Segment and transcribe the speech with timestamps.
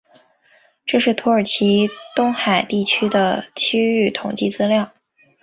[0.83, 4.91] 这是土耳其东黑海地区的区域统计资料。